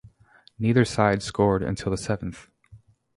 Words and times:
Neither 0.57 0.83
side 0.83 1.21
scored 1.21 1.61
until 1.61 1.91
the 1.91 1.95
seventh. 1.99 2.49